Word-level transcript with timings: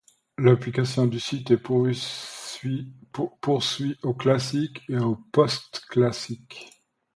L'occupation 0.39 1.05
du 1.05 1.19
site 1.19 1.49
se 1.49 2.63
poursuit 3.39 3.99
au 4.01 4.15
Classique 4.15 4.81
et 4.89 4.97
au 4.97 5.15
Postclassique. 5.31 6.71